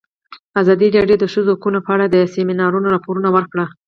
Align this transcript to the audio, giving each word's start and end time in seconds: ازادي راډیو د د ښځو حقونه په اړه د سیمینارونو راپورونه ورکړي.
ازادي 0.61 0.87
راډیو 0.97 1.17
د 1.19 1.23
د 1.23 1.25
ښځو 1.33 1.51
حقونه 1.55 1.79
په 1.85 1.91
اړه 1.95 2.05
د 2.09 2.17
سیمینارونو 2.35 2.87
راپورونه 2.93 3.29
ورکړي. 3.35 3.65